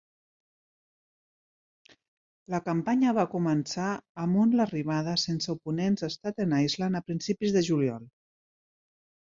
La 2.55 2.61
campanya 2.69 3.13
va 3.19 3.27
començar 3.35 3.91
amb 4.25 4.41
un 4.47 4.57
l'arribada 4.61 5.17
sense 5.27 5.53
oponents 5.59 6.09
a 6.09 6.11
Staten 6.19 6.61
Island 6.63 7.03
a 7.03 7.05
principis 7.13 7.59
de 7.59 7.67
juliol. 7.71 8.15